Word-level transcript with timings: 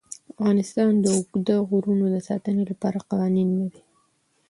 افغانستان 0.33 0.91
د 0.99 1.05
اوږده 1.15 1.55
غرونه 1.69 2.05
د 2.11 2.17
ساتنې 2.27 2.63
لپاره 2.71 3.05
قوانین 3.09 3.49
لري. 3.59 3.81